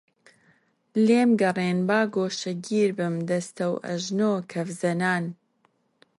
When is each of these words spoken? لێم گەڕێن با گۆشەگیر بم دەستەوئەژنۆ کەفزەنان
لێم 1.05 1.29
گەڕێن 1.41 1.79
با 1.87 1.99
گۆشەگیر 2.15 2.89
بم 2.97 3.15
دەستەوئەژنۆ 3.29 4.33
کەفزەنان 4.51 5.25